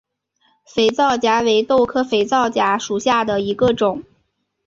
[0.65, 4.03] 肥皂荚为豆科肥皂荚属下的一个种。